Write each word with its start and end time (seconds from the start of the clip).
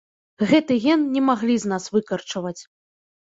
Гэты 0.51 0.77
ген 0.85 1.03
не 1.17 1.21
маглі 1.27 1.57
з 1.63 1.71
нас 1.73 1.83
выкарчаваць. 1.97 2.57